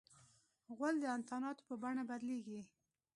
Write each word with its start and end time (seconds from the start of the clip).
غول 0.75 0.95
د 1.01 1.05
انتاناتو 1.17 1.63
په 1.69 1.75
بڼه 1.81 2.03
بدلیږي. 2.09 2.61